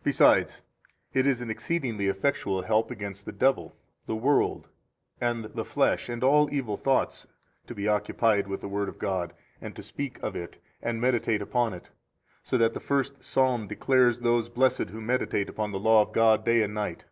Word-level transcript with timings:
10 0.00 0.04
Besides, 0.04 0.60
it 1.14 1.24
is 1.26 1.40
an 1.40 1.48
exceedingly 1.48 2.06
effectual 2.06 2.60
help 2.60 2.90
against 2.90 3.24
the 3.24 3.32
devil, 3.32 3.74
the 4.04 4.14
world, 4.14 4.68
and 5.22 5.46
the 5.46 5.64
flesh 5.64 6.10
and 6.10 6.22
all 6.22 6.52
evil 6.52 6.76
thoughts 6.76 7.26
to 7.66 7.74
be 7.74 7.88
occupied 7.88 8.46
with 8.46 8.60
the 8.60 8.68
Word 8.68 8.90
of 8.90 8.98
God, 8.98 9.32
and 9.58 9.74
to 9.74 9.82
speak 9.82 10.22
of 10.22 10.36
it, 10.36 10.62
and 10.82 11.00
meditate 11.00 11.40
upon 11.40 11.72
it, 11.72 11.88
so 12.42 12.58
that 12.58 12.74
the 12.74 12.78
First 12.78 13.24
Psalm 13.24 13.66
declares 13.66 14.18
those 14.18 14.50
blessed 14.50 14.90
who 14.90 15.00
meditate 15.00 15.48
upon 15.48 15.72
the 15.72 15.80
Law 15.80 16.02
of 16.02 16.12
God 16.12 16.44
day 16.44 16.60
and 16.62 16.74
night. 16.74 17.06